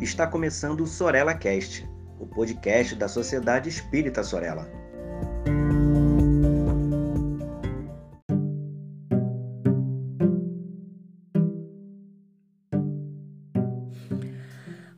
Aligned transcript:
está 0.00 0.26
começando 0.26 0.82
o 0.82 0.86
Sorella 0.86 1.34
Cast, 1.34 1.88
o 2.20 2.26
podcast 2.26 2.94
da 2.94 3.08
Sociedade 3.08 3.68
Espírita 3.68 4.22
Sorella. 4.22 4.70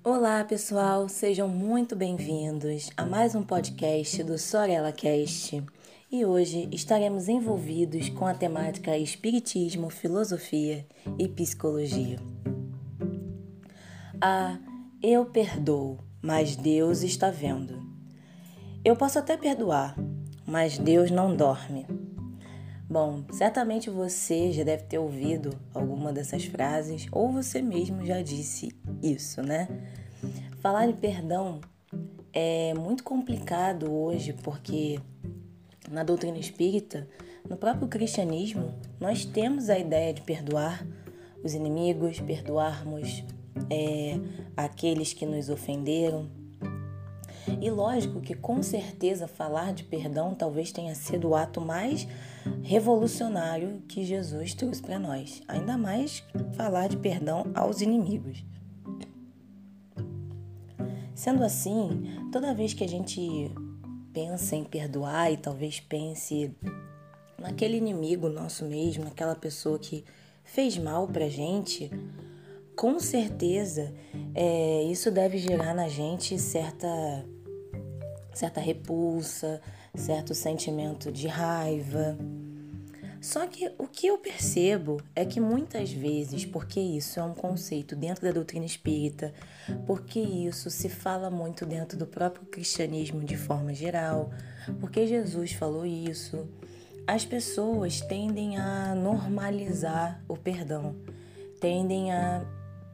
Olá, 0.04 0.44
pessoal, 0.44 1.08
sejam 1.08 1.48
muito 1.48 1.96
bem-vindos 1.96 2.90
a 2.94 3.06
mais 3.06 3.34
um 3.34 3.42
podcast 3.42 4.22
do 4.22 4.36
Sorella 4.36 4.92
Cast. 4.92 5.64
E 6.12 6.24
hoje 6.26 6.68
estaremos 6.72 7.28
envolvidos 7.28 8.10
com 8.10 8.26
a 8.26 8.34
temática 8.34 8.98
Espiritismo, 8.98 9.88
Filosofia 9.88 10.84
e 11.18 11.28
Psicologia. 11.28 12.18
Ah, 14.20 14.58
eu 15.02 15.24
perdoo, 15.24 15.98
mas 16.20 16.56
Deus 16.56 17.02
está 17.02 17.30
vendo. 17.30 17.82
Eu 18.84 18.94
posso 18.94 19.18
até 19.18 19.34
perdoar, 19.34 19.96
mas 20.46 20.78
Deus 20.78 21.10
não 21.10 21.34
dorme. 21.34 21.86
Bom, 22.88 23.24
certamente 23.32 23.88
você 23.88 24.52
já 24.52 24.62
deve 24.62 24.82
ter 24.84 24.98
ouvido 24.98 25.58
alguma 25.72 26.12
dessas 26.12 26.44
frases 26.44 27.06
ou 27.12 27.32
você 27.32 27.62
mesmo 27.62 28.04
já 28.04 28.20
disse 28.20 28.76
isso, 29.02 29.42
né? 29.42 29.68
Falar 30.60 30.86
de 30.86 30.94
perdão 30.94 31.60
é 32.32 32.74
muito 32.74 33.02
complicado 33.02 33.90
hoje 33.90 34.34
porque 34.34 35.00
na 35.90 36.02
doutrina 36.02 36.38
espírita, 36.38 37.08
no 37.48 37.56
próprio 37.56 37.88
cristianismo, 37.88 38.74
nós 39.00 39.24
temos 39.24 39.70
a 39.70 39.78
ideia 39.78 40.12
de 40.12 40.20
perdoar 40.20 40.86
os 41.42 41.54
inimigos, 41.54 42.20
perdoarmos 42.20 43.24
é, 43.70 44.18
aqueles 44.56 45.12
que 45.12 45.26
nos 45.26 45.48
ofenderam. 45.48 46.28
E 47.60 47.70
lógico 47.70 48.20
que 48.20 48.34
com 48.34 48.62
certeza 48.62 49.26
falar 49.26 49.72
de 49.72 49.84
perdão 49.84 50.34
talvez 50.34 50.70
tenha 50.72 50.94
sido 50.94 51.28
o 51.28 51.34
ato 51.34 51.60
mais 51.60 52.06
revolucionário 52.62 53.82
que 53.88 54.04
Jesus 54.04 54.54
trouxe 54.54 54.82
para 54.82 54.98
nós. 54.98 55.42
Ainda 55.48 55.76
mais 55.76 56.22
falar 56.54 56.88
de 56.88 56.96
perdão 56.96 57.46
aos 57.54 57.80
inimigos. 57.80 58.44
Sendo 61.14 61.44
assim, 61.44 62.28
toda 62.32 62.54
vez 62.54 62.72
que 62.72 62.84
a 62.84 62.88
gente 62.88 63.50
pensa 64.12 64.56
em 64.56 64.64
perdoar 64.64 65.32
e 65.32 65.36
talvez 65.36 65.80
pense 65.80 66.54
naquele 67.38 67.76
inimigo 67.76 68.28
nosso 68.28 68.64
mesmo, 68.64 69.04
naquela 69.04 69.34
pessoa 69.34 69.78
que 69.78 70.04
fez 70.44 70.78
mal 70.78 71.06
pra 71.06 71.28
gente, 71.28 71.90
com 72.76 72.98
certeza 72.98 73.92
é, 74.34 74.82
isso 74.84 75.10
deve 75.10 75.38
gerar 75.38 75.74
na 75.74 75.88
gente 75.88 76.38
certa, 76.38 76.88
certa 78.32 78.60
repulsa, 78.60 79.60
certo 79.94 80.34
sentimento 80.34 81.10
de 81.12 81.26
raiva. 81.26 82.16
Só 83.20 83.46
que 83.46 83.70
o 83.76 83.86
que 83.86 84.06
eu 84.06 84.16
percebo 84.16 84.98
é 85.14 85.26
que 85.26 85.38
muitas 85.40 85.92
vezes, 85.92 86.46
porque 86.46 86.80
isso 86.80 87.20
é 87.20 87.22
um 87.22 87.34
conceito 87.34 87.94
dentro 87.94 88.24
da 88.24 88.32
doutrina 88.32 88.64
espírita, 88.64 89.34
porque 89.86 90.18
isso 90.18 90.70
se 90.70 90.88
fala 90.88 91.28
muito 91.28 91.66
dentro 91.66 91.98
do 91.98 92.06
próprio 92.06 92.46
cristianismo 92.46 93.22
de 93.22 93.36
forma 93.36 93.74
geral, 93.74 94.30
porque 94.80 95.06
Jesus 95.06 95.52
falou 95.52 95.84
isso, 95.84 96.48
as 97.06 97.26
pessoas 97.26 98.00
tendem 98.00 98.56
a 98.56 98.94
normalizar 98.94 100.24
o 100.26 100.34
perdão, 100.34 100.96
tendem 101.60 102.12
a 102.12 102.42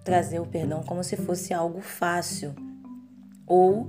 trazer 0.06 0.38
o 0.38 0.46
perdão 0.46 0.84
como 0.84 1.02
se 1.02 1.16
fosse 1.16 1.52
algo 1.52 1.80
fácil 1.80 2.54
ou 3.44 3.88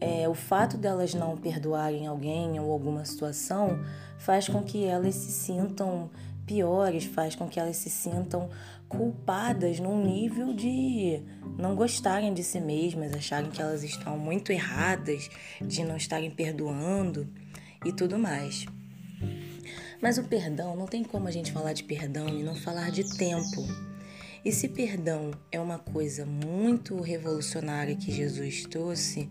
é, 0.00 0.28
o 0.28 0.34
fato 0.34 0.78
delas 0.78 1.12
não 1.14 1.36
perdoarem 1.36 2.06
alguém 2.06 2.60
ou 2.60 2.70
alguma 2.70 3.04
situação 3.04 3.76
faz 4.20 4.48
com 4.48 4.62
que 4.62 4.84
elas 4.84 5.16
se 5.16 5.32
sintam 5.32 6.10
piores, 6.46 7.04
faz 7.06 7.34
com 7.34 7.48
que 7.48 7.58
elas 7.58 7.76
se 7.76 7.90
sintam 7.90 8.48
culpadas 8.88 9.80
num 9.80 10.00
nível 10.00 10.54
de 10.54 11.20
não 11.58 11.74
gostarem 11.74 12.32
de 12.32 12.44
si 12.44 12.60
mesmas, 12.60 13.12
acharem 13.12 13.50
que 13.50 13.60
elas 13.60 13.82
estão 13.82 14.16
muito 14.16 14.52
erradas, 14.52 15.28
de 15.60 15.82
não 15.82 15.96
estarem 15.96 16.30
perdoando 16.30 17.28
e 17.84 17.92
tudo 17.92 18.16
mais. 18.16 18.64
Mas 20.00 20.18
o 20.18 20.22
perdão, 20.22 20.76
não 20.76 20.86
tem 20.86 21.02
como 21.02 21.26
a 21.26 21.32
gente 21.32 21.50
falar 21.50 21.72
de 21.72 21.82
perdão 21.82 22.28
e 22.28 22.44
não 22.44 22.54
falar 22.54 22.92
de 22.92 23.16
tempo. 23.16 23.87
E 24.44 24.52
se 24.52 24.68
perdão 24.68 25.32
é 25.50 25.60
uma 25.60 25.78
coisa 25.78 26.24
muito 26.24 27.00
revolucionária 27.00 27.96
que 27.96 28.12
Jesus 28.12 28.64
trouxe, 28.64 29.28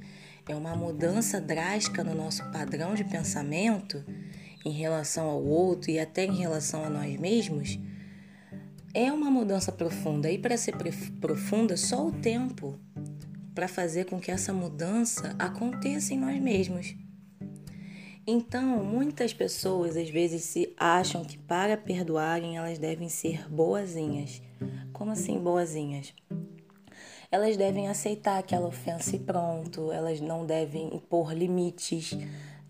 é 0.48 0.56
uma 0.56 0.76
mudança 0.76 1.42
drástica 1.42 2.04
no 2.04 2.16
nosso 2.16 2.44
padrão 2.52 2.96
de 2.96 3.04
pensamento 3.04 4.04
em 4.66 4.72
relação 4.72 5.28
ao 5.28 5.44
outro 5.44 5.92
e 5.92 6.00
até 6.00 6.26
em 6.26 6.36
relação 6.36 6.84
a 6.84 6.90
nós 6.90 7.18
mesmos, 7.18 7.80
é 8.94 9.12
uma 9.12 9.30
mudança 9.30 9.72
profunda. 9.72 10.30
E 10.30 10.38
para 10.38 10.58
ser 10.58 10.76
profunda, 11.22 11.78
só 11.78 12.08
o 12.08 12.12
tempo 12.12 12.80
para 13.54 13.68
fazer 13.68 14.06
com 14.06 14.20
que 14.20 14.32
essa 14.32 14.54
mudança 14.54 15.36
aconteça 15.40 16.14
em 16.14 16.20
nós 16.20 16.40
mesmos. 16.42 16.96
Então, 18.26 18.84
muitas 18.84 19.34
pessoas 19.34 19.96
às 19.96 20.10
vezes 20.10 20.44
se 20.44 20.74
acham 20.78 21.24
que 21.24 21.38
para 21.38 21.78
perdoarem 21.78 22.58
elas 22.58 22.78
devem 22.78 23.08
ser 23.08 23.50
boazinhas. 23.50 24.42
Como 24.98 25.12
assim 25.12 25.38
boazinhas? 25.40 26.12
elas 27.30 27.56
devem 27.56 27.88
aceitar 27.88 28.40
aquela 28.40 28.68
ofensa 28.68 29.16
e 29.16 29.20
pronto, 29.20 29.92
elas 29.92 30.20
não 30.20 30.46
devem 30.46 30.96
impor 30.96 31.34
limites 31.34 32.18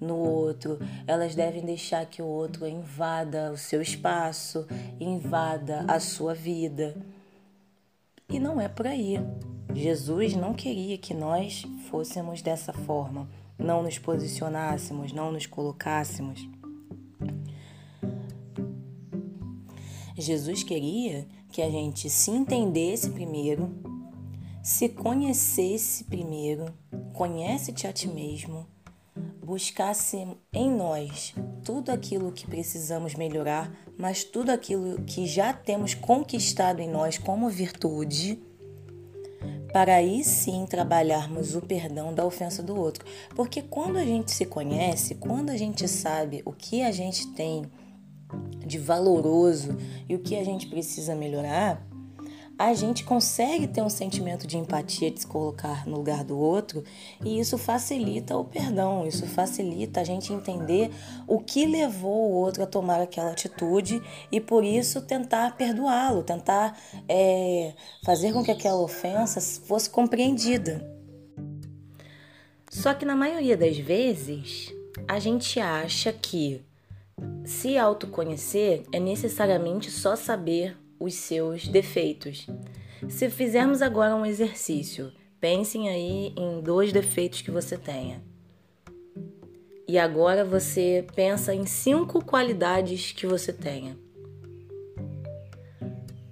no 0.02 0.16
outro, 0.16 0.78
elas 1.06 1.36
devem 1.36 1.64
deixar 1.64 2.06
que 2.06 2.22
o 2.22 2.26
outro 2.26 2.68
invada 2.68 3.52
o 3.52 3.58
seu 3.58 3.82
espaço, 3.82 4.68
invada 5.00 5.86
a 5.88 6.00
sua 6.00 6.34
vida. 6.34 6.98
E 8.28 8.40
não 8.40 8.60
é 8.60 8.68
por 8.68 8.88
aí. 8.88 9.20
Jesus 9.74 10.36
não 10.36 10.54
queria 10.54 10.98
que 10.98 11.14
nós 11.14 11.64
fôssemos 11.90 12.42
dessa 12.42 12.74
forma, 12.74 13.30
não 13.58 13.84
nos 13.84 14.00
posicionássemos, 14.00 15.14
não 15.14 15.32
nos 15.32 15.46
colocássemos. 15.46 16.50
Jesus 20.16 20.64
queria 20.64 21.28
que 21.58 21.62
a 21.64 21.72
gente 21.72 22.08
se 22.08 22.30
entendesse 22.30 23.10
primeiro, 23.10 23.74
se 24.62 24.88
conhecesse 24.88 26.04
primeiro, 26.04 26.72
conhece-te 27.14 27.88
a 27.88 27.92
ti 27.92 28.08
mesmo, 28.08 28.68
buscasse 29.44 30.28
em 30.54 30.70
nós 30.70 31.34
tudo 31.64 31.90
aquilo 31.90 32.32
que 32.32 32.46
precisamos 32.46 33.16
melhorar, 33.16 33.76
mas 33.98 34.24
tudo 34.24 34.52
aquilo 34.52 35.02
que 35.02 35.26
já 35.26 35.52
temos 35.52 35.96
conquistado 35.96 36.80
em 36.80 36.88
nós 36.88 37.18
como 37.18 37.50
virtude, 37.50 38.40
para 39.74 39.96
aí 39.96 40.24
sim 40.24 40.64
trabalharmos 40.70 41.56
o 41.56 41.62
perdão 41.62 42.14
da 42.14 42.24
ofensa 42.24 42.62
do 42.62 42.80
outro. 42.80 43.04
Porque 43.36 43.64
quando 43.64 43.98
a 43.98 44.06
gente 44.06 44.30
se 44.30 44.46
conhece, 44.46 45.16
quando 45.16 45.50
a 45.50 45.58
gente 45.58 45.88
sabe 45.88 46.44
o 46.46 46.54
que 46.54 46.84
a 46.84 46.92
gente 46.92 47.26
tem 47.34 47.66
de 48.66 48.78
valoroso 48.78 49.78
e 50.08 50.16
o 50.16 50.20
que 50.20 50.36
a 50.36 50.44
gente 50.44 50.68
precisa 50.68 51.16
melhorar, 51.16 51.82
a 52.58 52.74
gente 52.74 53.04
consegue 53.04 53.68
ter 53.68 53.84
um 53.84 53.90
sentimento 53.90 54.48
de 54.48 54.58
empatia, 54.58 55.12
de 55.12 55.20
se 55.20 55.28
colocar 55.28 55.86
no 55.86 55.98
lugar 55.98 56.24
do 56.24 56.38
outro, 56.38 56.84
e 57.24 57.40
isso 57.40 57.58
facilita 57.58 58.36
o 58.36 58.44
perdão, 58.44 59.06
isso 59.06 59.28
facilita 59.28 60.02
a 60.02 60.04
gente 60.04 60.34
entender 60.34 60.92
o 61.28 61.40
que 61.40 61.68
levou 61.68 62.32
o 62.32 62.34
outro 62.34 62.64
a 62.64 62.68
tomar 62.68 63.00
aquela 63.00 63.32
atitude 63.32 64.02
e 64.32 64.42
por 64.42 64.64
isso 64.64 65.02
tentar 65.02 65.56
perdoá-lo, 65.56 66.24
tentar 66.24 66.76
é, 67.08 67.76
fazer 68.04 68.34
com 68.34 68.44
que 68.44 68.52
aquela 68.52 68.82
ofensa 68.82 69.40
fosse 69.40 69.90
compreendida. 69.90 70.98
Só 72.72 72.94
que 72.94 73.06
na 73.06 73.16
maioria 73.16 73.56
das 73.56 73.78
vezes 73.78 74.74
a 75.08 75.20
gente 75.20 75.60
acha 75.60 76.12
que 76.12 76.66
se 77.48 77.78
autoconhecer 77.78 78.84
é 78.92 79.00
necessariamente 79.00 79.90
só 79.90 80.16
saber 80.18 80.78
os 81.00 81.14
seus 81.16 81.68
defeitos. 81.68 82.46
Se 83.08 83.30
fizermos 83.30 83.82
agora 83.82 84.16
um 84.16 84.26
exercício, 84.26 85.14
pensem 85.40 85.88
aí 85.88 86.34
em 86.38 86.62
dois 86.62 86.92
defeitos 86.92 87.42
que 87.42 87.50
você 87.50 87.78
tenha. 87.78 88.22
E 89.88 89.98
agora 89.98 90.44
você 90.44 91.08
pensa 91.16 91.56
em 91.56 91.66
cinco 91.66 92.24
qualidades 92.24 93.14
que 93.14 93.26
você 93.26 93.54
tenha. 93.54 93.98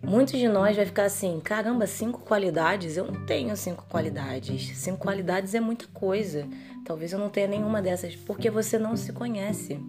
Muitos 0.04 0.38
de 0.38 0.50
nós 0.50 0.76
vai 0.76 0.86
ficar 0.86 1.06
assim, 1.06 1.40
caramba, 1.40 1.88
cinco 1.88 2.20
qualidades? 2.20 2.98
Eu 2.98 3.06
não 3.06 3.26
tenho 3.26 3.56
cinco 3.56 3.86
qualidades. 3.90 4.78
Cinco 4.78 5.00
qualidades 5.00 5.56
é 5.56 5.62
muita 5.62 5.88
coisa. 5.88 6.46
Talvez 6.84 7.14
eu 7.14 7.20
não 7.20 7.30
tenha 7.30 7.48
nenhuma 7.48 7.82
dessas, 7.82 8.16
porque 8.16 8.50
você 8.50 8.78
não 8.78 8.98
se 8.98 9.14
conhece. 9.14 9.80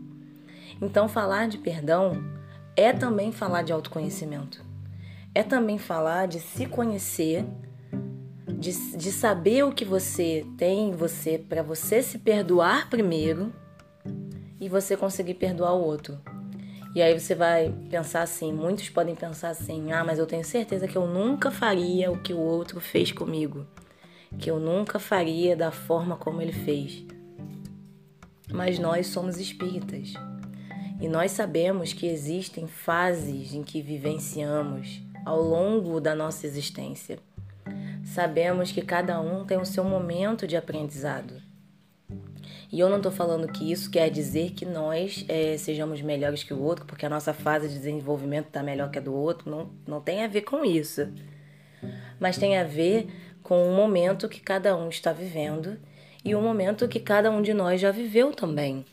Então, 0.81 1.08
falar 1.08 1.49
de 1.49 1.58
perdão 1.58 2.23
é 2.76 2.93
também 2.93 3.32
falar 3.32 3.62
de 3.62 3.73
autoconhecimento 3.73 4.67
é 5.37 5.43
também 5.43 5.76
falar 5.76 6.26
de 6.26 6.40
se 6.40 6.64
conhecer 6.64 7.44
de, 8.58 8.96
de 8.96 9.12
saber 9.12 9.67
o 9.67 9.73
que 9.73 9.84
você 9.84 10.46
tem 10.56 10.88
em 10.88 10.93
você 10.93 11.37
para 11.37 11.62
você 11.62 12.02
se 12.02 12.19
perdoar 12.19 12.88
primeiro 12.88 13.52
e 14.58 14.67
você 14.67 14.96
conseguir 14.96 15.34
perdoar 15.34 15.75
o 15.75 15.84
outro. 15.84 16.19
E 16.94 17.02
aí 17.02 17.20
você 17.20 17.34
vai 17.34 17.70
pensar 17.90 18.23
assim, 18.23 18.50
muitos 18.50 18.88
podem 18.88 19.14
pensar 19.14 19.50
assim: 19.50 19.93
"Ah, 19.93 20.02
mas 20.02 20.19
eu 20.19 20.25
tenho 20.25 20.43
certeza 20.43 20.88
que 20.88 20.96
eu 20.96 21.06
nunca 21.06 21.50
faria 21.50 22.11
o 22.11 22.19
que 22.19 22.32
o 22.32 22.40
outro 22.40 22.81
fez 22.81 23.12
comigo, 23.12 23.67
que 24.38 24.50
eu 24.50 24.58
nunca 24.58 24.99
faria 24.99 25.55
da 25.55 25.70
forma 25.70 26.17
como 26.17 26.40
ele 26.40 26.52
fez". 26.52 27.05
Mas 28.50 28.78
nós 28.78 29.08
somos 29.08 29.37
espíritas. 29.37 30.14
E 31.01 31.09
nós 31.09 31.33
sabemos 31.33 31.93
que 31.93 32.07
existem 32.07 32.67
fases 32.67 33.53
em 33.53 33.63
que 33.63 33.83
vivenciamos 33.83 35.03
ao 35.25 35.41
longo 35.41 36.01
da 36.01 36.15
nossa 36.15 36.47
existência. 36.47 37.19
Sabemos 38.05 38.73
que 38.73 38.81
cada 38.81 39.21
um 39.21 39.45
tem 39.45 39.59
o 39.59 39.67
seu 39.67 39.85
momento 39.85 40.47
de 40.47 40.57
aprendizado. 40.57 41.43
E 42.73 42.81
eu 42.81 42.89
não 42.89 42.97
estou 42.97 43.13
falando 43.13 43.47
que 43.49 43.71
isso 43.71 43.91
quer 43.91 44.09
dizer 44.11 44.53
que 44.53 44.65
nós 44.65 45.25
é, 45.29 45.57
sejamos 45.59 46.01
melhores 46.01 46.43
que 46.43 46.55
o 46.55 46.63
outro, 46.63 46.87
porque 46.87 47.07
a 47.07 47.11
nossa 47.11 47.33
fase 47.33 47.69
de 47.69 47.75
desenvolvimento 47.75 48.47
está 48.47 48.63
melhor 48.63 48.91
que 48.91 48.99
a 48.99 49.03
do 49.03 49.15
outro. 49.15 49.51
Não, 49.51 49.71
não 49.87 50.01
tem 50.01 50.25
a 50.25 50.29
ver 50.29 50.43
com 50.43 50.65
isso. 50.65 51.09
Mas 52.19 52.39
tem 52.39 52.57
a 52.57 52.65
ver 52.65 53.09
com 53.43 53.69
o 53.69 53.77
momento 53.77 54.29
que 54.29 54.41
cada 54.41 54.77
um 54.77 54.89
está 54.89 55.13
vivendo 55.13 55.79
e 56.25 56.35
o 56.35 56.41
momento 56.41 56.89
que 56.89 56.99
cada 56.99 57.31
um 57.31 57.43
de 57.43 57.55
nós 57.55 57.81
já 57.81 57.91
viveu 57.91 58.33
também. 58.33 58.85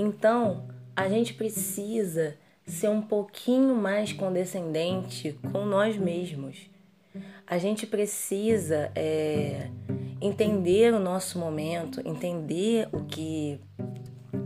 Então, 0.00 0.64
a 0.96 1.10
gente 1.10 1.34
precisa 1.34 2.34
ser 2.64 2.88
um 2.88 3.02
pouquinho 3.02 3.74
mais 3.74 4.14
condescendente 4.14 5.38
com 5.52 5.66
nós 5.66 5.98
mesmos. 5.98 6.70
A 7.46 7.58
gente 7.58 7.86
precisa 7.86 8.90
é, 8.94 9.68
entender 10.18 10.94
o 10.94 10.98
nosso 10.98 11.38
momento, 11.38 12.00
entender 12.02 12.88
o 12.92 13.04
que 13.04 13.60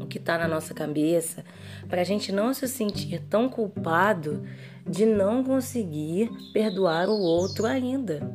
o 0.00 0.06
que 0.06 0.18
está 0.18 0.36
na 0.36 0.48
nossa 0.48 0.74
cabeça, 0.74 1.44
para 1.88 2.00
a 2.00 2.04
gente 2.04 2.32
não 2.32 2.52
se 2.52 2.66
sentir 2.66 3.22
tão 3.30 3.48
culpado 3.48 4.42
de 4.84 5.06
não 5.06 5.44
conseguir 5.44 6.30
perdoar 6.52 7.08
o 7.08 7.20
outro 7.20 7.64
ainda. 7.64 8.28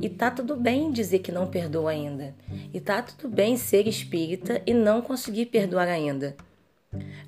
E 0.00 0.08
tá 0.08 0.30
tudo 0.30 0.56
bem 0.56 0.90
dizer 0.90 1.18
que 1.20 1.32
não 1.32 1.46
perdoa 1.46 1.90
ainda. 1.90 2.34
E 2.72 2.80
tá 2.80 3.02
tudo 3.02 3.28
bem 3.28 3.56
ser 3.56 3.86
espírita 3.86 4.62
e 4.66 4.72
não 4.72 5.02
conseguir 5.02 5.46
perdoar 5.46 5.88
ainda. 5.88 6.36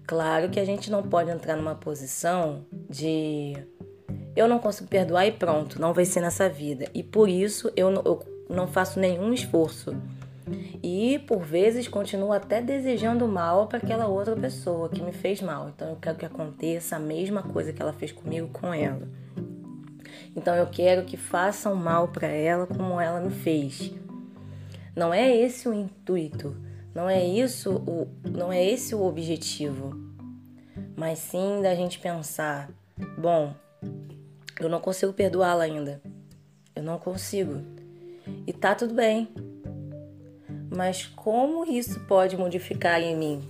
Claro 0.07 0.49
que 0.51 0.59
a 0.59 0.65
gente 0.65 0.91
não 0.91 1.03
pode 1.03 1.31
entrar 1.31 1.57
numa 1.57 1.75
posição 1.75 2.65
de 2.89 3.57
eu 4.35 4.49
não 4.49 4.59
consigo 4.59 4.89
perdoar 4.89 5.27
e 5.27 5.33
pronto, 5.33 5.81
não 5.81 5.93
vai 5.93 6.05
ser 6.05 6.21
nessa 6.21 6.49
vida. 6.49 6.87
E 6.95 7.03
por 7.03 7.29
isso 7.29 7.71
eu 7.77 7.91
não, 7.91 8.03
eu 8.05 8.23
não 8.49 8.67
faço 8.67 8.99
nenhum 8.99 9.33
esforço. 9.33 9.95
E 10.83 11.21
por 11.21 11.41
vezes 11.41 11.87
continuo 11.87 12.33
até 12.33 12.61
desejando 12.61 13.29
mal 13.29 13.67
para 13.69 13.79
aquela 13.79 14.07
outra 14.07 14.35
pessoa 14.35 14.89
que 14.89 15.03
me 15.03 15.13
fez 15.13 15.41
mal. 15.41 15.69
Então 15.69 15.91
eu 15.91 15.97
quero 15.97 16.17
que 16.17 16.27
aconteça 16.27 16.97
a 16.97 16.99
mesma 16.99 17.43
coisa 17.43 17.73
que 17.73 17.81
ela 17.81 17.93
fez 17.93 18.11
comigo 18.11 18.49
com 18.49 18.73
ela. 18.75 19.09
Então 20.35 20.55
eu 20.55 20.67
quero 20.67 21.05
que 21.05 21.17
façam 21.17 21.75
mal 21.75 22.09
para 22.09 22.27
ela 22.27 22.67
como 22.67 23.01
ela 23.01 23.21
me 23.21 23.31
fez. 23.31 23.93
Não 24.97 25.13
é 25.13 25.35
esse 25.35 25.69
o 25.69 25.75
intuito, 25.75 26.57
não 26.95 27.09
é 27.09 27.25
isso 27.25 27.77
o 27.87 28.09
não 28.29 28.53
é 28.53 28.65
esse 28.65 28.95
o 28.95 29.03
objetivo. 29.03 29.99
Mas 30.97 31.19
sim 31.19 31.61
da 31.63 31.75
gente 31.75 31.99
pensar, 31.99 32.71
bom, 33.19 33.55
eu 34.61 34.69
não 34.69 34.81
consigo 34.81 35.13
perdoá-la 35.13 35.65
ainda. 35.65 36.01
Eu 36.75 36.83
não 36.83 36.99
consigo. 36.99 37.61
E 38.47 38.53
tá 38.53 38.75
tudo 38.75 38.95
bem. 38.95 39.29
Mas 40.75 41.07
como 41.07 41.65
isso 41.65 42.01
pode 42.01 42.37
modificar 42.37 43.01
em 43.01 43.17
mim 43.17 43.43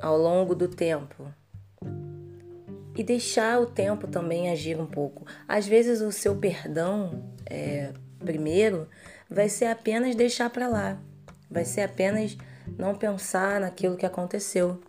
ao 0.00 0.16
longo 0.16 0.54
do 0.54 0.68
tempo? 0.68 1.26
E 2.96 3.02
deixar 3.02 3.60
o 3.60 3.66
tempo 3.66 4.06
também 4.06 4.50
agir 4.50 4.80
um 4.80 4.86
pouco. 4.86 5.26
Às 5.48 5.66
vezes 5.66 6.00
o 6.00 6.12
seu 6.12 6.36
perdão, 6.36 7.24
é, 7.46 7.92
primeiro, 8.20 8.88
vai 9.28 9.48
ser 9.48 9.66
apenas 9.66 10.14
deixar 10.14 10.50
para 10.50 10.68
lá. 10.68 10.98
Vai 11.50 11.64
ser 11.64 11.82
apenas 11.82 12.36
não 12.78 12.94
pensar 12.94 13.60
naquilo 13.60 13.96
que 13.96 14.06
aconteceu. 14.06 14.80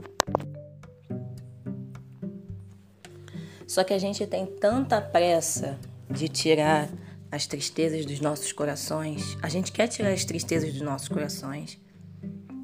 Só 3.67 3.83
que 3.83 3.93
a 3.93 3.99
gente 3.99 4.25
tem 4.27 4.45
tanta 4.45 5.01
pressa 5.01 5.77
de 6.09 6.29
tirar 6.29 6.89
as 7.31 7.45
tristezas 7.45 8.05
dos 8.05 8.19
nossos 8.21 8.51
corações. 8.53 9.37
A 9.41 9.49
gente 9.49 9.71
quer 9.71 9.87
tirar 9.87 10.11
as 10.11 10.23
tristezas 10.23 10.71
dos 10.71 10.81
nossos 10.81 11.09
corações 11.09 11.77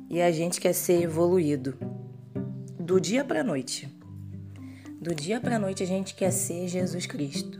e 0.09 0.21
a 0.21 0.31
gente 0.31 0.61
quer 0.61 0.73
ser 0.73 1.01
evoluído 1.01 1.77
do 2.79 2.99
dia 2.99 3.25
para 3.25 3.43
noite. 3.43 3.90
Do 5.01 5.15
dia 5.15 5.41
para 5.41 5.57
noite 5.57 5.81
a 5.81 5.87
gente 5.87 6.13
quer 6.13 6.31
ser 6.31 6.67
Jesus 6.67 7.07
Cristo. 7.07 7.59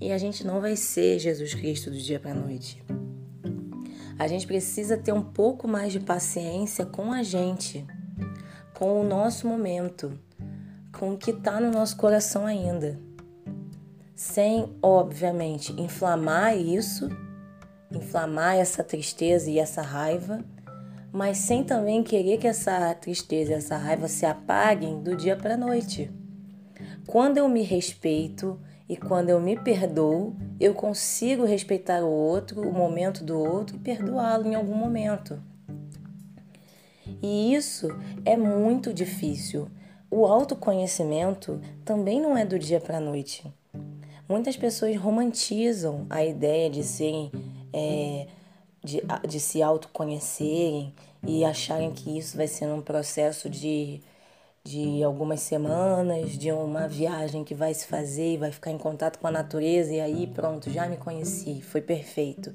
E 0.00 0.10
a 0.10 0.18
gente 0.18 0.46
não 0.46 0.60
vai 0.60 0.76
ser 0.76 1.18
Jesus 1.18 1.54
Cristo 1.54 1.90
do 1.90 1.96
dia 1.96 2.18
para 2.18 2.34
noite. 2.34 2.82
A 4.18 4.26
gente 4.26 4.46
precisa 4.46 4.96
ter 4.96 5.12
um 5.12 5.22
pouco 5.22 5.68
mais 5.68 5.92
de 5.92 6.00
paciência 6.00 6.84
com 6.84 7.12
a 7.12 7.22
gente, 7.22 7.86
com 8.74 9.00
o 9.00 9.04
nosso 9.04 9.46
momento 9.46 10.18
com 10.98 11.12
o 11.12 11.18
que 11.18 11.30
está 11.30 11.60
no 11.60 11.70
nosso 11.70 11.96
coração 11.96 12.46
ainda. 12.46 12.98
Sem, 14.14 14.74
obviamente, 14.82 15.78
inflamar 15.78 16.56
isso, 16.56 17.08
inflamar 17.92 18.56
essa 18.56 18.82
tristeza 18.82 19.50
e 19.50 19.58
essa 19.58 19.82
raiva, 19.82 20.42
mas 21.12 21.38
sem 21.38 21.62
também 21.62 22.02
querer 22.02 22.38
que 22.38 22.48
essa 22.48 22.94
tristeza 22.94 23.52
e 23.52 23.54
essa 23.54 23.76
raiva 23.76 24.08
se 24.08 24.24
apaguem 24.24 25.02
do 25.02 25.14
dia 25.14 25.36
para 25.36 25.54
a 25.54 25.58
noite. 25.58 26.10
Quando 27.06 27.38
eu 27.38 27.48
me 27.48 27.62
respeito 27.62 28.58
e 28.88 28.96
quando 28.96 29.30
eu 29.30 29.40
me 29.40 29.58
perdoo, 29.58 30.36
eu 30.58 30.74
consigo 30.74 31.44
respeitar 31.44 32.02
o 32.02 32.10
outro, 32.10 32.60
o 32.60 32.72
momento 32.72 33.24
do 33.24 33.38
outro 33.38 33.76
e 33.76 33.78
perdoá-lo 33.78 34.46
em 34.46 34.54
algum 34.54 34.74
momento. 34.74 35.40
E 37.22 37.54
isso 37.54 37.88
é 38.24 38.36
muito 38.36 38.92
difícil, 38.92 39.68
o 40.10 40.24
autoconhecimento 40.24 41.60
também 41.84 42.20
não 42.20 42.36
é 42.36 42.44
do 42.44 42.58
dia 42.58 42.80
para 42.80 42.98
a 42.98 43.00
noite. 43.00 43.44
Muitas 44.28 44.56
pessoas 44.56 44.96
romantizam 44.96 46.06
a 46.10 46.24
ideia 46.24 46.68
de 46.68 46.82
serem, 46.82 47.30
é, 47.72 48.26
de, 48.82 49.02
de 49.28 49.40
se 49.40 49.62
autoconhecerem 49.62 50.94
e 51.26 51.44
acharem 51.44 51.92
que 51.92 52.18
isso 52.18 52.36
vai 52.36 52.48
ser 52.48 52.66
um 52.66 52.80
processo 52.80 53.48
de, 53.48 54.00
de 54.66 55.00
algumas 55.04 55.40
semanas, 55.40 56.36
de 56.36 56.50
uma 56.50 56.88
viagem 56.88 57.44
que 57.44 57.54
vai 57.54 57.72
se 57.72 57.86
fazer 57.86 58.34
e 58.34 58.36
vai 58.36 58.50
ficar 58.50 58.72
em 58.72 58.78
contato 58.78 59.16
com 59.20 59.28
a 59.28 59.30
natureza 59.30 59.94
e 59.94 60.00
aí 60.00 60.26
pronto, 60.26 60.68
já 60.70 60.88
me 60.88 60.96
conheci, 60.96 61.62
foi 61.62 61.80
perfeito. 61.80 62.52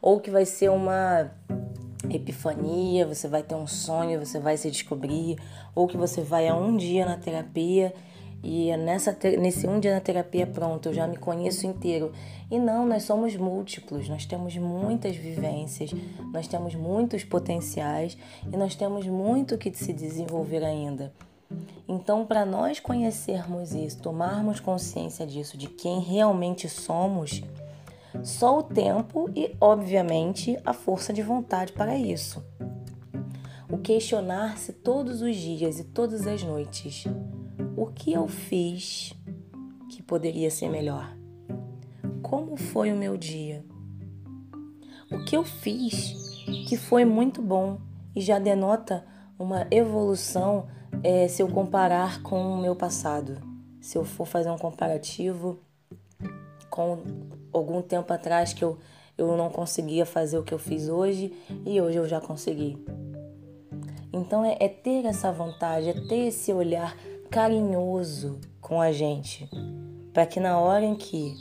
Ou 0.00 0.20
que 0.20 0.30
vai 0.30 0.44
ser 0.44 0.70
uma 0.70 1.32
epifania, 2.08 3.04
você 3.04 3.26
vai 3.26 3.42
ter 3.42 3.56
um 3.56 3.66
sonho, 3.66 4.24
você 4.24 4.38
vai 4.38 4.56
se 4.56 4.70
descobrir, 4.70 5.36
ou 5.74 5.88
que 5.88 5.96
você 5.96 6.22
vai 6.22 6.46
a 6.46 6.54
um 6.54 6.76
dia 6.76 7.04
na 7.04 7.16
terapia 7.16 7.92
e 8.40 8.76
nessa 8.76 9.16
nesse 9.40 9.66
um 9.66 9.80
dia 9.80 9.94
na 9.94 10.00
terapia 10.00 10.46
pronto, 10.46 10.90
eu 10.90 10.94
já 10.94 11.08
me 11.08 11.16
conheço 11.16 11.66
inteiro. 11.66 12.12
E 12.48 12.56
não, 12.56 12.86
nós 12.86 13.02
somos 13.02 13.34
múltiplos, 13.34 14.08
nós 14.08 14.24
temos 14.24 14.56
muitas 14.56 15.16
vivências, 15.16 15.90
nós 16.32 16.46
temos 16.46 16.76
muitos 16.76 17.24
potenciais 17.24 18.16
e 18.46 18.56
nós 18.56 18.76
temos 18.76 19.08
muito 19.08 19.58
que 19.58 19.74
se 19.74 19.92
desenvolver 19.92 20.62
ainda. 20.64 21.12
Então, 21.88 22.26
para 22.26 22.44
nós 22.44 22.78
conhecermos 22.78 23.72
isso, 23.72 24.02
tomarmos 24.02 24.60
consciência 24.60 25.26
disso, 25.26 25.56
de 25.56 25.68
quem 25.68 26.00
realmente 26.00 26.68
somos, 26.68 27.42
só 28.22 28.58
o 28.58 28.62
tempo 28.62 29.30
e, 29.34 29.56
obviamente, 29.60 30.58
a 30.64 30.72
força 30.72 31.12
de 31.12 31.22
vontade 31.22 31.72
para 31.72 31.96
isso. 31.96 32.44
O 33.70 33.78
questionar-se 33.78 34.72
todos 34.72 35.22
os 35.22 35.36
dias 35.36 35.78
e 35.78 35.84
todas 35.84 36.26
as 36.26 36.42
noites: 36.42 37.04
o 37.76 37.86
que 37.86 38.12
eu 38.12 38.26
fiz 38.26 39.14
que 39.90 40.02
poderia 40.02 40.50
ser 40.50 40.68
melhor? 40.68 41.16
Como 42.22 42.56
foi 42.56 42.92
o 42.92 42.96
meu 42.96 43.16
dia? 43.16 43.64
O 45.10 45.24
que 45.24 45.36
eu 45.36 45.44
fiz 45.44 46.44
que 46.66 46.76
foi 46.76 47.04
muito 47.04 47.40
bom 47.40 47.78
e 48.14 48.20
já 48.20 48.38
denota 48.38 49.06
uma 49.38 49.66
evolução 49.70 50.66
é, 51.02 51.28
se 51.28 51.42
eu 51.42 51.48
comparar 51.48 52.22
com 52.22 52.54
o 52.54 52.58
meu 52.58 52.74
passado? 52.74 53.40
Se 53.80 53.96
eu 53.96 54.04
for 54.04 54.26
fazer 54.26 54.50
um 54.50 54.58
comparativo 54.58 55.58
com 56.68 56.98
algum 57.52 57.80
tempo 57.80 58.12
atrás 58.12 58.52
que 58.52 58.64
eu, 58.64 58.78
eu 59.16 59.36
não 59.36 59.48
conseguia 59.48 60.04
fazer 60.04 60.38
o 60.38 60.42
que 60.42 60.52
eu 60.52 60.58
fiz 60.58 60.88
hoje 60.88 61.32
e 61.64 61.80
hoje 61.80 61.96
eu 61.96 62.08
já 62.08 62.20
consegui. 62.20 62.84
Então 64.12 64.44
é, 64.44 64.56
é 64.60 64.68
ter 64.68 65.04
essa 65.04 65.30
vontade, 65.30 65.88
é 65.88 65.92
ter 65.92 66.28
esse 66.28 66.52
olhar 66.52 66.96
carinhoso 67.30 68.40
com 68.60 68.80
a 68.80 68.90
gente, 68.90 69.48
para 70.12 70.26
que 70.26 70.40
na 70.40 70.58
hora 70.58 70.84
em 70.84 70.94
que 70.94 71.34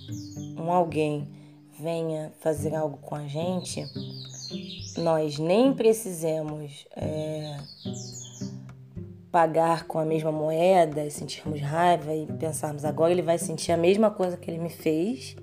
um 0.57 0.71
alguém 0.71 1.27
venha 1.79 2.31
fazer 2.39 2.75
algo 2.75 2.97
com 2.97 3.15
a 3.15 3.27
gente, 3.27 3.85
nós 4.97 5.37
nem 5.37 5.73
precisemos 5.73 6.87
é, 6.95 7.57
pagar 9.31 9.85
com 9.85 9.99
a 9.99 10.05
mesma 10.05 10.31
moeda 10.31 11.05
e 11.05 11.11
sentirmos 11.11 11.61
raiva 11.61 12.13
e 12.13 12.25
pensarmos 12.25 12.83
agora 12.85 13.11
ele 13.11 13.21
vai 13.21 13.37
sentir 13.37 13.71
a 13.71 13.77
mesma 13.77 14.09
coisa 14.09 14.37
que 14.37 14.49
ele 14.49 14.59
me 14.59 14.69
fez, 14.69 15.35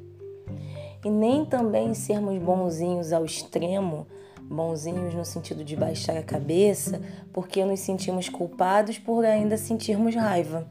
e 1.04 1.10
nem 1.10 1.44
também 1.44 1.92
sermos 1.92 2.38
bonzinhos 2.38 3.12
ao 3.12 3.24
extremo, 3.24 4.06
bonzinhos 4.40 5.14
no 5.14 5.24
sentido 5.24 5.62
de 5.62 5.76
baixar 5.76 6.16
a 6.16 6.22
cabeça, 6.22 7.00
porque 7.32 7.64
nos 7.64 7.80
sentimos 7.80 8.28
culpados 8.28 8.98
por 8.98 9.24
ainda 9.24 9.56
sentirmos 9.56 10.14
raiva. 10.14 10.66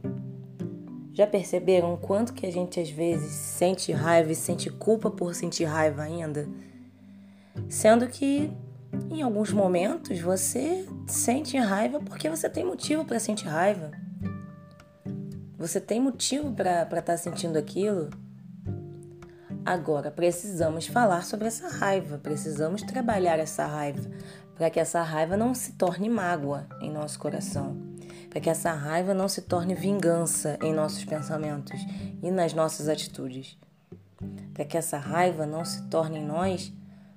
Já 1.14 1.28
perceberam 1.28 1.96
quanto 1.96 2.34
que 2.34 2.48
a 2.48 2.52
gente 2.52 2.80
às 2.80 2.90
vezes 2.90 3.32
sente 3.32 3.92
raiva 3.92 4.32
e 4.32 4.36
sente 4.36 4.72
culpa 4.72 5.12
por 5.12 5.36
sentir 5.36 5.66
raiva 5.66 6.02
ainda? 6.02 6.50
Sendo 7.70 8.08
que 8.08 8.52
em 9.10 9.22
alguns 9.22 9.52
momentos 9.52 10.20
você 10.20 10.88
sente 11.08 11.58
raiva 11.58 12.00
porque 12.00 12.30
você 12.30 12.50
tem 12.50 12.66
motivo 12.66 13.06
para 13.06 13.20
sentir 13.20 13.48
raiva. 13.48 13.92
Você 15.58 15.80
tem 15.80 16.00
motivo 16.00 16.52
para 16.52 16.84
estar 16.84 17.02
tá 17.02 17.18
sentindo 17.18 17.58
aquilo. 17.58 18.10
Agora 19.66 20.12
precisamos 20.12 20.88
falar 20.88 21.24
sobre 21.24 21.48
essa 21.48 21.70
raiva, 21.70 22.18
precisamos 22.18 22.82
trabalhar 22.82 23.40
essa 23.40 23.66
raiva 23.66 24.10
para 24.56 24.70
que 24.70 24.80
essa 24.80 25.02
raiva 25.02 25.38
não 25.38 25.54
se 25.54 25.74
torne 25.74 26.10
mágoa 26.10 26.68
em 26.82 26.92
nosso 26.92 27.18
coração 27.18 27.94
para 28.34 28.42
que 28.42 28.50
essa 28.50 28.74
raiva 28.74 29.14
não 29.14 29.28
se 29.28 29.44
torne 29.44 29.76
vingança 29.76 30.58
em 30.60 30.74
nossos 30.74 31.06
pensamentos 31.06 31.80
e 32.20 32.32
nas 32.32 32.52
nossas 32.52 32.90
atitudes. 32.90 33.56
Para 34.56 34.66
que 34.66 34.76
essa 34.76 34.98
raiva 34.98 35.46
não 35.46 35.64
se 35.64 35.84
torne 35.84 36.18
em 36.18 36.26
nós, 36.26 36.74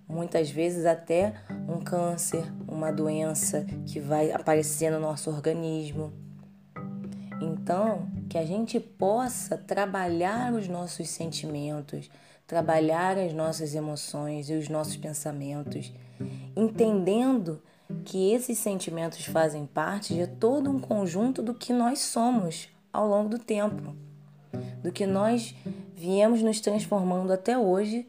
muitas 0.09 0.51
vezes 0.51 0.87
até 0.87 1.35
um 1.69 1.81
câncer, 1.81 2.45
uma 2.67 2.93
doença 2.93 3.67
que 3.87 3.99
vai 3.99 4.31
aparecer 4.31 4.91
no 4.91 5.01
nosso 5.01 5.31
organismo. 5.31 6.13
Então, 7.41 8.09
que 8.29 8.39
a 8.39 8.47
gente 8.47 8.81
possa 8.81 9.59
trabalhar 9.59 10.53
os 10.55 10.69
nossos 10.69 11.09
sentimentos, 11.09 12.11
trabalhar 12.47 13.19
as 13.19 13.33
nossas 13.33 13.75
emoções 13.75 14.49
e 14.49 14.55
os 14.55 14.69
nossos 14.69 14.97
pensamentos, 14.97 15.93
entendendo 16.57 17.61
que 18.05 18.33
esses 18.33 18.59
sentimentos 18.59 19.25
fazem 19.25 19.67
parte 19.67 20.15
de 20.15 20.27
todo 20.27 20.71
um 20.71 20.79
conjunto 20.79 21.43
do 21.43 21.55
que 21.55 21.73
nós 21.73 22.01
somos 22.01 22.69
ao 22.93 23.07
longo 23.07 23.29
do 23.29 23.39
tempo, 23.39 23.95
do 24.83 24.91
que 24.91 25.07
nós 25.07 25.55
viemos 25.95 26.43
nos 26.43 26.61
transformando 26.61 27.33
até 27.33 27.59
hoje 27.59 28.07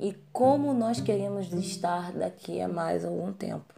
e 0.00 0.14
como 0.32 0.72
nós 0.72 1.00
queremos 1.00 1.52
estar 1.52 2.12
daqui 2.12 2.60
a 2.60 2.68
mais 2.68 3.04
algum 3.04 3.32
tempo. 3.32 3.74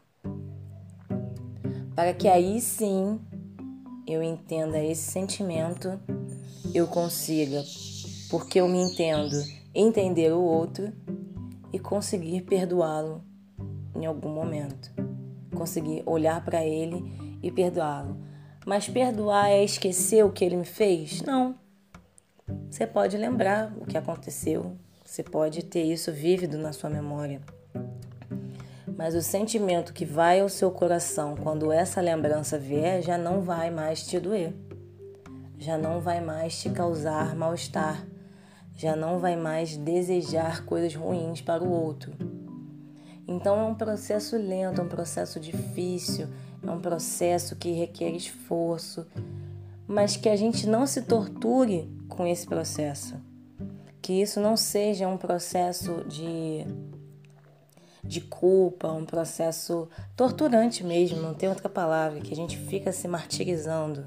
Para 1.94 2.14
que 2.14 2.28
aí 2.28 2.60
sim 2.60 3.20
eu 4.06 4.22
entenda 4.22 4.78
esse 4.78 5.10
sentimento, 5.10 6.00
eu 6.74 6.86
consiga, 6.86 7.62
porque 8.30 8.60
eu 8.60 8.68
me 8.68 8.78
entendo, 8.78 9.36
entender 9.74 10.32
o 10.32 10.40
outro 10.40 10.92
e 11.72 11.78
conseguir 11.78 12.42
perdoá-lo 12.42 13.22
em 13.94 14.06
algum 14.06 14.30
momento 14.30 14.90
conseguir 15.62 16.02
olhar 16.06 16.44
para 16.44 16.64
ele 16.64 17.04
e 17.42 17.50
perdoá-lo. 17.50 18.16
Mas 18.66 18.88
perdoar 18.88 19.50
é 19.50 19.62
esquecer 19.62 20.24
o 20.24 20.32
que 20.32 20.44
ele 20.44 20.56
me 20.56 20.64
fez? 20.64 21.22
Não. 21.22 21.54
Você 22.68 22.86
pode 22.86 23.16
lembrar 23.16 23.72
o 23.78 23.86
que 23.86 23.96
aconteceu, 23.96 24.76
você 25.12 25.22
pode 25.22 25.62
ter 25.62 25.82
isso 25.82 26.10
vívido 26.10 26.56
na 26.56 26.72
sua 26.72 26.88
memória. 26.88 27.42
Mas 28.96 29.14
o 29.14 29.20
sentimento 29.20 29.92
que 29.92 30.06
vai 30.06 30.40
ao 30.40 30.48
seu 30.48 30.70
coração 30.70 31.36
quando 31.36 31.70
essa 31.70 32.00
lembrança 32.00 32.58
vier 32.58 33.02
já 33.02 33.18
não 33.18 33.42
vai 33.42 33.70
mais 33.70 34.06
te 34.06 34.18
doer, 34.18 34.54
já 35.58 35.76
não 35.76 36.00
vai 36.00 36.22
mais 36.22 36.58
te 36.58 36.70
causar 36.70 37.36
mal-estar, 37.36 38.06
já 38.74 38.96
não 38.96 39.18
vai 39.18 39.36
mais 39.36 39.76
desejar 39.76 40.64
coisas 40.64 40.94
ruins 40.94 41.42
para 41.42 41.62
o 41.62 41.70
outro. 41.70 42.14
Então 43.28 43.60
é 43.60 43.64
um 43.64 43.74
processo 43.74 44.38
lento, 44.38 44.80
é 44.80 44.84
um 44.84 44.88
processo 44.88 45.38
difícil, 45.38 46.26
é 46.66 46.70
um 46.70 46.80
processo 46.80 47.54
que 47.54 47.70
requer 47.72 48.12
esforço, 48.12 49.06
mas 49.86 50.16
que 50.16 50.30
a 50.30 50.36
gente 50.36 50.66
não 50.66 50.86
se 50.86 51.02
torture 51.02 51.86
com 52.08 52.26
esse 52.26 52.46
processo. 52.46 53.21
Que 54.02 54.20
isso 54.20 54.40
não 54.40 54.56
seja 54.56 55.08
um 55.08 55.16
processo 55.16 56.04
de 56.04 56.66
de 58.04 58.20
culpa, 58.20 58.90
um 58.90 59.06
processo 59.06 59.88
torturante 60.16 60.82
mesmo, 60.82 61.22
não 61.22 61.34
tem 61.34 61.48
outra 61.48 61.68
palavra, 61.68 62.20
que 62.20 62.32
a 62.32 62.36
gente 62.36 62.56
fica 62.56 62.90
se 62.90 63.06
martirizando. 63.06 64.06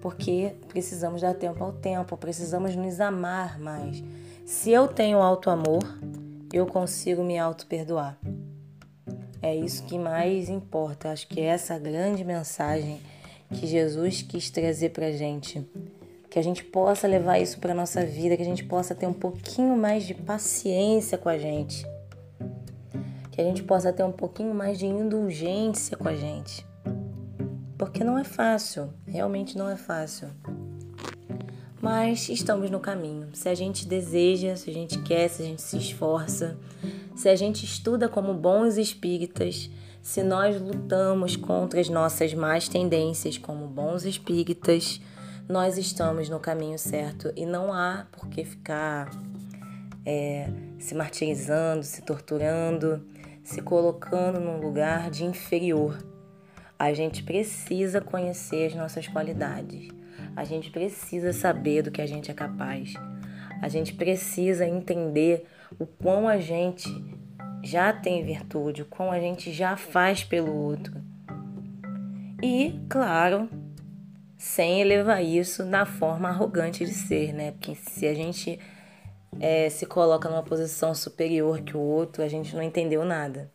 Porque 0.00 0.56
precisamos 0.68 1.22
dar 1.22 1.34
tempo 1.34 1.62
ao 1.62 1.72
tempo, 1.72 2.16
precisamos 2.16 2.74
nos 2.74 3.00
amar 3.00 3.58
mais. 3.58 4.02
Se 4.44 4.70
eu 4.70 4.88
tenho 4.88 5.18
alto 5.18 5.48
amor, 5.48 5.82
eu 6.52 6.66
consigo 6.66 7.24
me 7.24 7.38
auto-perdoar. 7.38 8.18
É 9.40 9.54
isso 9.54 9.84
que 9.84 9.98
mais 9.98 10.48
importa. 10.48 11.10
Acho 11.10 11.26
que 11.28 11.40
é 11.40 11.46
essa 11.46 11.78
grande 11.78 12.24
mensagem 12.24 13.00
que 13.52 13.66
Jesus 13.66 14.22
quis 14.22 14.50
trazer 14.50 14.90
para 14.90 15.12
gente. 15.12 15.64
Que 16.36 16.40
a 16.40 16.44
gente 16.44 16.62
possa 16.62 17.08
levar 17.08 17.38
isso 17.38 17.58
para 17.58 17.72
nossa 17.72 18.04
vida, 18.04 18.36
que 18.36 18.42
a 18.42 18.44
gente 18.44 18.62
possa 18.62 18.94
ter 18.94 19.06
um 19.06 19.12
pouquinho 19.14 19.74
mais 19.74 20.04
de 20.04 20.12
paciência 20.12 21.16
com 21.16 21.30
a 21.30 21.38
gente. 21.38 21.86
Que 23.32 23.40
a 23.40 23.44
gente 23.44 23.62
possa 23.62 23.90
ter 23.90 24.02
um 24.02 24.12
pouquinho 24.12 24.54
mais 24.54 24.78
de 24.78 24.84
indulgência 24.84 25.96
com 25.96 26.06
a 26.06 26.14
gente. 26.14 26.66
Porque 27.78 28.04
não 28.04 28.18
é 28.18 28.22
fácil, 28.22 28.92
realmente 29.06 29.56
não 29.56 29.66
é 29.66 29.76
fácil 29.78 30.28
mas 31.80 32.28
estamos 32.28 32.68
no 32.68 32.80
caminho. 32.80 33.28
Se 33.32 33.48
a 33.48 33.54
gente 33.54 33.86
deseja, 33.86 34.56
se 34.56 34.68
a 34.68 34.72
gente 34.72 34.98
quer, 35.02 35.28
se 35.28 35.42
a 35.42 35.44
gente 35.46 35.62
se 35.62 35.78
esforça, 35.78 36.58
se 37.14 37.28
a 37.28 37.36
gente 37.36 37.64
estuda 37.64 38.08
como 38.08 38.34
bons 38.34 38.76
espíritas, 38.76 39.70
se 40.02 40.22
nós 40.22 40.60
lutamos 40.60 41.36
contra 41.36 41.80
as 41.80 41.88
nossas 41.88 42.34
más 42.34 42.68
tendências 42.68 43.38
como 43.38 43.68
bons 43.68 44.04
espíritas, 44.04 45.00
nós 45.48 45.78
estamos 45.78 46.28
no 46.28 46.40
caminho 46.40 46.78
certo 46.78 47.32
e 47.36 47.46
não 47.46 47.72
há 47.72 48.06
por 48.10 48.28
que 48.28 48.44
ficar 48.44 49.10
é, 50.04 50.48
se 50.78 50.94
martirizando, 50.94 51.84
se 51.84 52.02
torturando, 52.02 53.06
se 53.44 53.62
colocando 53.62 54.40
num 54.40 54.60
lugar 54.60 55.10
de 55.10 55.24
inferior. 55.24 55.98
A 56.78 56.92
gente 56.92 57.22
precisa 57.22 58.00
conhecer 58.00 58.66
as 58.66 58.74
nossas 58.74 59.06
qualidades. 59.06 59.88
A 60.34 60.44
gente 60.44 60.70
precisa 60.70 61.32
saber 61.32 61.82
do 61.82 61.90
que 61.90 62.02
a 62.02 62.06
gente 62.06 62.30
é 62.30 62.34
capaz. 62.34 62.94
A 63.62 63.68
gente 63.68 63.94
precisa 63.94 64.66
entender 64.66 65.46
o 65.78 65.86
quão 65.86 66.28
a 66.28 66.38
gente 66.38 66.88
já 67.62 67.92
tem 67.92 68.24
virtude, 68.24 68.82
o 68.82 68.86
quão 68.86 69.10
a 69.10 69.18
gente 69.18 69.52
já 69.52 69.76
faz 69.76 70.22
pelo 70.22 70.52
outro. 70.54 70.94
E, 72.42 72.78
claro, 72.88 73.48
sem 74.46 74.80
elevar 74.80 75.22
isso 75.22 75.64
na 75.64 75.84
forma 75.84 76.28
arrogante 76.28 76.84
de 76.84 76.92
ser, 76.92 77.32
né? 77.32 77.52
Porque 77.52 77.74
se 77.74 78.06
a 78.06 78.14
gente 78.14 78.58
é, 79.40 79.68
se 79.68 79.86
coloca 79.86 80.28
numa 80.28 80.42
posição 80.42 80.94
superior 80.94 81.60
que 81.60 81.76
o 81.76 81.80
outro, 81.80 82.22
a 82.22 82.28
gente 82.28 82.54
não 82.54 82.62
entendeu 82.62 83.04
nada. 83.04 83.50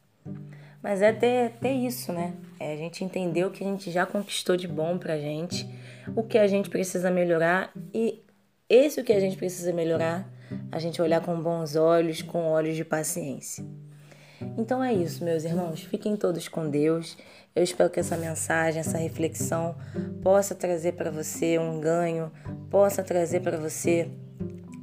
Mas 0.82 1.02
é 1.02 1.14
ter, 1.14 1.52
ter 1.62 1.74
isso, 1.74 2.12
né? 2.12 2.34
É 2.60 2.74
a 2.74 2.76
gente 2.76 3.04
entender 3.04 3.46
o 3.46 3.52
que 3.52 3.64
a 3.64 3.68
gente 3.68 3.92
já 3.92 4.06
conquistou 4.06 4.58
de 4.58 4.68
bom 4.68 4.98
pra 4.98 5.18
gente 5.18 5.68
o 6.16 6.24
que 6.24 6.38
a 6.38 6.48
gente 6.48 6.70
precisa 6.70 7.12
melhorar 7.12 7.72
e 7.94 8.24
esse 8.70 9.00
o 9.00 9.04
que 9.04 9.14
a 9.14 9.20
gente 9.20 9.38
precisa 9.38 9.74
melhorar, 9.74 10.30
a 10.72 10.80
gente 10.80 11.02
olhar 11.02 11.22
com 11.22 11.40
bons 11.42 11.76
olhos, 11.76 12.22
com 12.22 12.46
olhos 12.46 12.76
de 12.76 12.86
paciência. 12.86 13.66
Então 14.58 14.84
é 14.84 14.94
isso, 14.94 15.24
meus 15.24 15.44
irmãos. 15.44 15.84
Fiquem 15.84 16.16
todos 16.16 16.48
com 16.48 16.70
Deus. 16.70 17.18
Eu 17.56 17.64
espero 17.64 17.90
que 17.90 18.00
essa 18.00 18.18
mensagem, 18.18 18.80
essa 18.80 18.98
reflexão 18.98 19.76
possa 20.22 20.56
trazer 20.56 20.94
para 20.94 21.12
você 21.12 21.60
um 21.60 21.80
ganho, 21.80 22.32
possa 22.70 23.04
trazer 23.04 23.42
para 23.42 23.58
você 23.58 24.10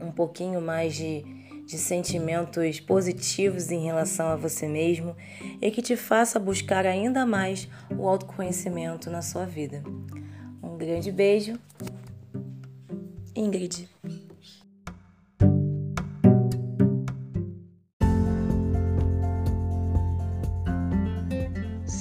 um 0.00 0.12
pouquinho 0.12 0.60
mais 0.60 0.94
de, 0.94 1.24
de 1.64 1.78
sentimentos 1.78 2.80
positivos 2.80 3.70
em 3.70 3.84
relação 3.84 4.28
a 4.28 4.36
você 4.36 4.68
mesmo 4.68 5.16
e 5.62 5.70
que 5.70 5.80
te 5.80 5.96
faça 5.96 6.38
buscar 6.38 6.86
ainda 6.86 7.24
mais 7.24 7.68
o 7.96 8.06
autoconhecimento 8.06 9.10
na 9.10 9.22
sua 9.22 9.46
vida 9.46 9.82
grande 10.78 11.10
beijo. 11.10 11.58
Ingrid. 13.34 13.88